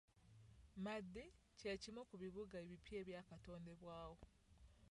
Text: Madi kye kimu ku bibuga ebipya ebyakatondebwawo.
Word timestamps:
Madi 0.83 1.25
kye 1.57 1.71
kimu 1.81 2.01
ku 2.09 2.15
bibuga 2.21 2.55
ebipya 2.63 2.95
ebyakatondebwawo. 3.01 4.19